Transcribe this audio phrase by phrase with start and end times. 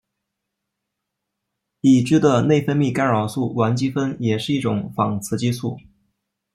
[1.81, 5.77] 已知的内分泌干扰素烷基酚也是一种仿雌激素。